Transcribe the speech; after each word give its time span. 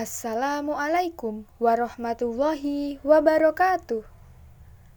Assalamualaikum 0.00 1.44
warahmatullahi 1.60 2.96
wabarakatuh. 3.04 4.00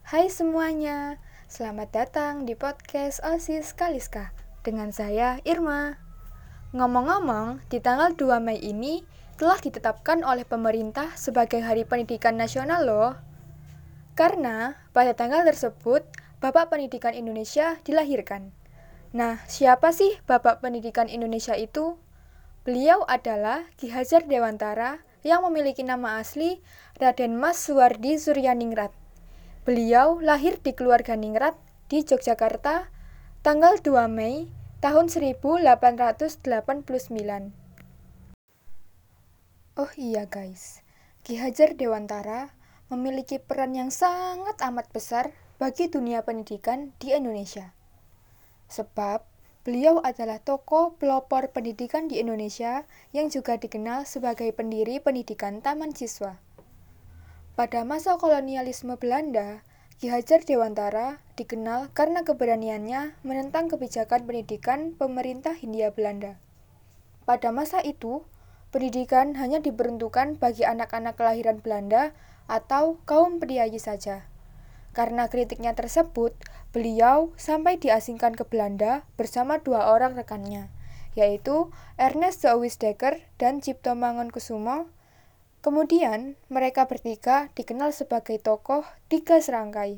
Hai 0.07 0.31
semuanya, 0.31 1.19
selamat 1.51 1.91
datang 1.91 2.47
di 2.47 2.55
podcast 2.55 3.19
OSIS 3.19 3.75
Kaliska 3.75 4.31
dengan 4.63 4.95
saya 4.95 5.43
Irma. 5.43 5.99
Ngomong-ngomong, 6.71 7.67
di 7.67 7.83
tanggal 7.83 8.15
2 8.15 8.39
Mei 8.39 8.63
ini 8.63 9.03
telah 9.35 9.59
ditetapkan 9.59 10.23
oleh 10.23 10.47
pemerintah 10.47 11.11
sebagai 11.19 11.59
Hari 11.59 11.83
Pendidikan 11.83 12.39
Nasional 12.39 12.87
loh. 12.87 13.19
Karena 14.15 14.79
pada 14.95 15.11
tanggal 15.11 15.43
tersebut 15.43 16.07
Bapak 16.39 16.71
Pendidikan 16.71 17.11
Indonesia 17.11 17.75
dilahirkan. 17.83 18.55
Nah, 19.11 19.43
siapa 19.51 19.91
sih 19.91 20.15
Bapak 20.23 20.63
Pendidikan 20.63 21.11
Indonesia 21.11 21.59
itu? 21.59 21.99
Beliau 22.63 23.03
adalah 23.11 23.67
Ki 23.75 23.91
Hajar 23.91 24.23
Dewantara 24.23 25.03
yang 25.19 25.43
memiliki 25.43 25.83
nama 25.83 26.23
asli 26.23 26.63
Raden 26.95 27.35
Mas 27.35 27.59
Suwardi 27.59 28.15
Suryaningrat. 28.15 28.95
Beliau 29.67 30.23
lahir 30.23 30.63
di 30.63 30.71
keluarga 30.71 31.19
Ningrat 31.19 31.59
di 31.91 32.07
Yogyakarta 32.07 32.87
tanggal 33.43 33.83
2 33.83 34.07
Mei 34.07 34.47
tahun 34.79 35.11
1889. 35.11 36.39
Oh 39.75 39.91
iya 39.99 40.23
guys, 40.31 40.87
Ki 41.27 41.35
Hajar 41.35 41.75
Dewantara 41.75 42.55
memiliki 42.87 43.43
peran 43.43 43.75
yang 43.75 43.91
sangat 43.91 44.55
amat 44.63 44.87
besar 44.95 45.35
bagi 45.59 45.91
dunia 45.91 46.23
pendidikan 46.23 46.95
di 46.95 47.11
Indonesia. 47.11 47.75
Sebab 48.71 49.32
Beliau 49.63 50.03
adalah 50.03 50.43
tokoh 50.43 50.99
pelopor 50.99 51.55
pendidikan 51.55 52.11
di 52.11 52.19
Indonesia 52.19 52.83
yang 53.15 53.31
juga 53.31 53.55
dikenal 53.55 54.03
sebagai 54.03 54.51
pendiri 54.51 54.99
pendidikan 54.99 55.63
taman 55.63 55.95
siswa. 55.95 56.35
Pada 57.55 57.87
masa 57.87 58.19
kolonialisme 58.19 58.99
Belanda, 58.99 59.63
Ki 60.03 60.11
Hajar 60.11 60.43
Dewantara 60.43 61.23
dikenal 61.39 61.95
karena 61.95 62.27
keberaniannya 62.27 63.15
menentang 63.23 63.71
kebijakan 63.71 64.27
pendidikan 64.27 64.99
pemerintah 64.99 65.55
Hindia 65.55 65.95
Belanda. 65.95 66.35
Pada 67.23 67.55
masa 67.55 67.79
itu, 67.79 68.27
pendidikan 68.75 69.31
hanya 69.39 69.63
diperuntukkan 69.63 70.43
bagi 70.43 70.67
anak-anak 70.67 71.15
kelahiran 71.15 71.63
Belanda 71.63 72.11
atau 72.51 72.99
kaum 73.07 73.39
priayi 73.39 73.79
saja. 73.79 74.27
Karena 74.93 75.25
kritiknya 75.25 75.73
tersebut, 75.73 76.37
beliau 76.69 77.33
sampai 77.33 77.81
diasingkan 77.81 78.37
ke 78.37 78.45
Belanda 78.45 79.09
bersama 79.17 79.57
dua 79.57 79.89
orang 79.89 80.13
rekannya, 80.13 80.69
yaitu 81.17 81.73
Ernest 81.97 82.45
Dekker 82.45 83.25
dan 83.41 83.57
Cipto 83.57 83.97
Mangunkusumo. 83.97 84.85
Kemudian, 85.65 86.37
mereka 86.45 86.85
bertiga 86.85 87.49
dikenal 87.57 87.89
sebagai 87.89 88.37
tokoh 88.37 88.85
Tiga 89.09 89.41
Serangkai. 89.41 89.97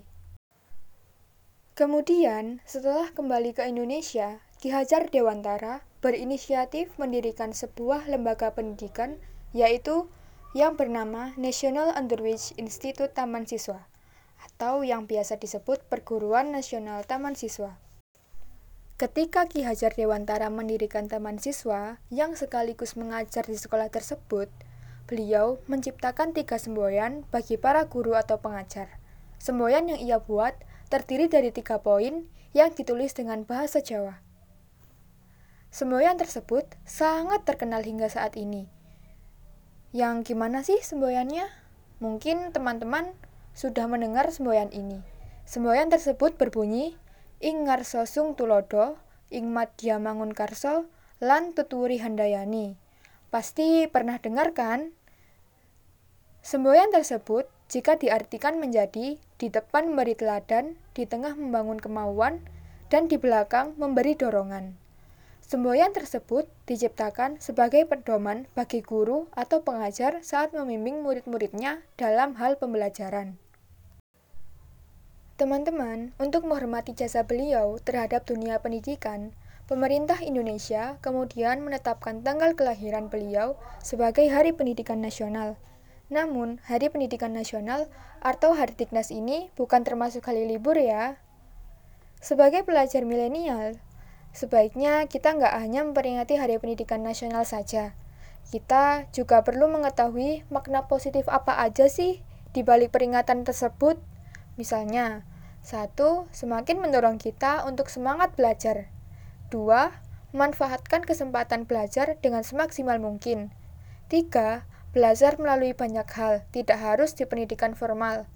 Kemudian, 1.75 2.63
setelah 2.63 3.11
kembali 3.11 3.51
ke 3.51 3.67
Indonesia, 3.67 4.39
Ki 4.63 4.71
Hajar 4.71 5.11
Dewantara 5.11 5.83
berinisiatif 5.99 6.95
mendirikan 6.95 7.51
sebuah 7.51 8.07
lembaga 8.07 8.55
pendidikan, 8.55 9.19
yaitu 9.51 10.07
yang 10.55 10.79
bernama 10.79 11.35
National 11.35 11.91
Underwich 11.91 12.55
Institute 12.55 13.11
Taman 13.11 13.43
Siswa 13.43 13.91
atau 14.45 14.85
yang 14.85 15.09
biasa 15.09 15.41
disebut 15.41 15.81
Perguruan 15.89 16.53
Nasional 16.53 17.01
Taman 17.01 17.33
Siswa. 17.33 17.81
Ketika 18.95 19.43
Ki 19.49 19.65
Hajar 19.67 19.91
Dewantara 19.91 20.47
mendirikan 20.47 21.11
taman 21.11 21.35
siswa 21.35 21.99
yang 22.07 22.39
sekaligus 22.39 22.95
mengajar 22.95 23.43
di 23.43 23.59
sekolah 23.59 23.91
tersebut, 23.91 24.47
beliau 25.03 25.59
menciptakan 25.67 26.31
tiga 26.31 26.55
semboyan 26.55 27.27
bagi 27.27 27.59
para 27.59 27.91
guru 27.91 28.15
atau 28.15 28.39
pengajar. 28.39 28.87
Semboyan 29.35 29.91
yang 29.91 29.99
ia 29.99 30.17
buat 30.23 30.55
terdiri 30.87 31.27
dari 31.27 31.51
tiga 31.51 31.83
poin 31.83 32.23
yang 32.55 32.71
ditulis 32.71 33.11
dengan 33.11 33.43
bahasa 33.43 33.83
Jawa. 33.83 34.23
Semboyan 35.75 36.15
tersebut 36.15 36.63
sangat 36.87 37.43
terkenal 37.43 37.83
hingga 37.83 38.07
saat 38.07 38.39
ini. 38.39 38.71
Yang 39.91 40.31
gimana 40.31 40.63
sih 40.63 40.79
semboyannya? 40.79 41.51
Mungkin 41.99 42.55
teman-teman 42.55 43.11
sudah 43.55 43.87
mendengar 43.87 44.27
semboyan 44.29 44.69
ini. 44.75 45.01
Semboyan 45.47 45.87
tersebut 45.87 46.35
berbunyi, 46.35 46.99
Ing 47.43 47.67
ngarso 47.67 48.07
sung 48.07 48.31
tulodo, 48.35 48.95
ing 49.27 49.51
madya 49.51 49.99
mangun 49.99 50.31
karso, 50.31 50.87
lan 51.19 51.51
tuturi 51.51 51.99
handayani. 51.99 52.79
Pasti 53.27 53.91
pernah 53.91 54.15
dengar 54.19 54.55
kan? 54.55 54.95
Semboyan 56.39 56.95
tersebut 56.95 57.47
jika 57.67 57.99
diartikan 57.99 58.61
menjadi 58.61 59.19
di 59.19 59.47
depan 59.51 59.91
memberi 59.91 60.15
teladan, 60.15 60.79
di 60.95 61.03
tengah 61.03 61.35
membangun 61.35 61.75
kemauan, 61.81 62.39
dan 62.87 63.11
di 63.11 63.19
belakang 63.19 63.75
memberi 63.75 64.15
dorongan. 64.15 64.79
Semboyan 65.45 65.93
tersebut 65.93 66.49
diciptakan 66.65 67.37
sebagai 67.37 67.85
pedoman 67.85 68.49
bagi 68.57 68.81
guru 68.81 69.29
atau 69.37 69.61
pengajar 69.61 70.25
saat 70.25 70.55
membimbing 70.57 71.05
murid-muridnya 71.05 71.85
dalam 71.99 72.33
hal 72.41 72.57
pembelajaran. 72.57 73.37
Teman-teman, 75.35 76.15
untuk 76.15 76.47
menghormati 76.47 76.95
jasa 76.95 77.27
beliau 77.27 77.75
terhadap 77.83 78.23
dunia 78.23 78.63
pendidikan, 78.63 79.35
pemerintah 79.67 80.23
Indonesia 80.23 80.95
kemudian 81.03 81.59
menetapkan 81.59 82.23
tanggal 82.23 82.55
kelahiran 82.55 83.11
beliau 83.11 83.59
sebagai 83.83 84.31
Hari 84.31 84.55
Pendidikan 84.55 85.03
Nasional. 85.03 85.59
Namun, 86.07 86.63
Hari 86.63 86.87
Pendidikan 86.87 87.35
Nasional 87.35 87.91
atau 88.23 88.55
Hari 88.55 88.79
Dignas 88.79 89.11
ini 89.11 89.51
bukan 89.59 89.83
termasuk 89.83 90.23
hari 90.23 90.47
libur 90.47 90.79
ya. 90.79 91.19
Sebagai 92.23 92.63
pelajar 92.63 93.03
milenial, 93.03 93.75
sebaiknya 94.31 95.03
kita 95.11 95.35
nggak 95.35 95.51
hanya 95.59 95.83
memperingati 95.83 96.39
Hari 96.39 96.63
Pendidikan 96.63 97.03
Nasional 97.03 97.43
saja. 97.43 97.91
Kita 98.55 99.11
juga 99.11 99.43
perlu 99.43 99.67
mengetahui 99.67 100.47
makna 100.47 100.87
positif 100.87 101.27
apa 101.27 101.59
aja 101.59 101.91
sih 101.91 102.23
di 102.55 102.63
balik 102.63 102.95
peringatan 102.95 103.43
tersebut. 103.43 104.14
Misalnya, 104.55 105.27
satu, 105.65 106.29
semakin 106.31 106.79
mendorong 106.79 107.19
kita 107.19 107.65
untuk 107.67 107.91
semangat 107.91 108.35
belajar. 108.39 108.87
Dua, 109.51 109.91
memanfaatkan 110.35 111.03
kesempatan 111.03 111.67
belajar 111.67 112.19
dengan 112.19 112.43
semaksimal 112.43 112.99
mungkin. 112.99 113.51
Tiga, 114.11 114.67
belajar 114.95 115.35
melalui 115.41 115.75
banyak 115.75 116.07
hal, 116.15 116.47
tidak 116.55 116.79
harus 116.79 117.17
di 117.17 117.27
pendidikan 117.27 117.75
formal. 117.75 118.27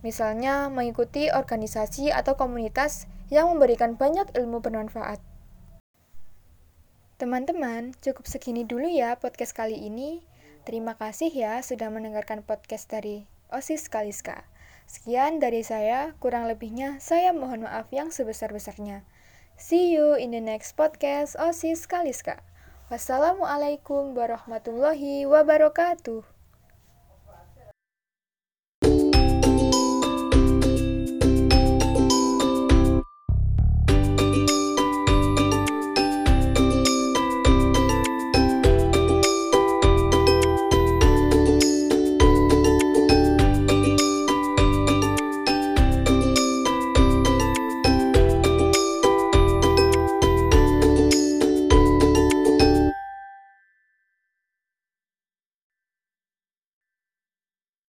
Misalnya, 0.00 0.70
mengikuti 0.70 1.28
organisasi 1.32 2.14
atau 2.14 2.38
komunitas 2.38 3.10
yang 3.28 3.50
memberikan 3.50 3.98
banyak 3.98 4.30
ilmu 4.36 4.62
bermanfaat. 4.62 5.18
Teman-teman, 7.16 7.96
cukup 8.04 8.28
segini 8.28 8.68
dulu 8.68 8.86
ya 8.86 9.16
podcast 9.16 9.56
kali 9.56 9.88
ini. 9.88 10.20
Terima 10.68 10.94
kasih 11.00 11.32
ya 11.32 11.64
sudah 11.64 11.88
mendengarkan 11.88 12.44
podcast 12.44 12.92
dari 12.92 13.24
OSIS 13.48 13.88
Kaliska. 13.88 14.44
Sekian 14.86 15.42
dari 15.42 15.66
saya, 15.66 16.14
kurang 16.22 16.46
lebihnya 16.46 17.02
saya 17.02 17.34
mohon 17.34 17.66
maaf 17.66 17.90
yang 17.90 18.14
sebesar-besarnya. 18.14 19.02
See 19.58 19.90
you 19.90 20.14
in 20.14 20.30
the 20.30 20.38
next 20.38 20.78
podcast 20.78 21.34
OSIS 21.34 21.90
Kaliska. 21.90 22.38
Wassalamualaikum 22.86 24.14
warahmatullahi 24.14 25.26
wabarakatuh. 25.26 26.35